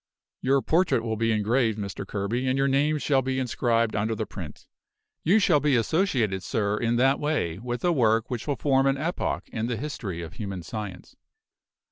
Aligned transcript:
Your 0.41 0.63
portrait 0.63 1.03
will 1.03 1.15
be 1.15 1.31
engraved, 1.31 1.77
Mr. 1.77 2.07
Kerby, 2.07 2.47
and 2.47 2.57
your 2.57 2.67
name 2.67 2.97
shall 2.97 3.21
be 3.21 3.37
inscribed 3.37 3.95
under 3.95 4.15
the 4.15 4.25
print. 4.25 4.65
You 5.23 5.37
shall 5.37 5.59
be 5.59 5.75
associated, 5.75 6.41
sir, 6.41 6.75
in 6.77 6.95
that 6.95 7.19
way, 7.19 7.59
with 7.59 7.85
a 7.85 7.91
work 7.91 8.27
which 8.27 8.47
will 8.47 8.55
form 8.55 8.87
an 8.87 8.97
epoch 8.97 9.47
in 9.49 9.67
the 9.67 9.77
history 9.77 10.23
of 10.23 10.33
human 10.33 10.63
science. 10.63 11.15